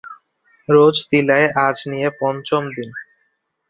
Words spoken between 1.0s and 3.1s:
তিলায় আজ নিয়ে পঞ্চম দিন!